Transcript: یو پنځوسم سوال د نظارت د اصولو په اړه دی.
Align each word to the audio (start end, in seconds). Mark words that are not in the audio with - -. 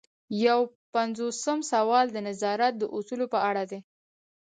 یو 0.45 0.59
پنځوسم 0.93 1.59
سوال 1.71 2.05
د 2.11 2.17
نظارت 2.27 2.73
د 2.79 2.83
اصولو 2.97 3.25
په 3.33 3.39
اړه 3.49 3.63
دی. 3.71 3.79